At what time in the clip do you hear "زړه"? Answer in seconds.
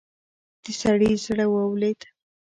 1.25-1.45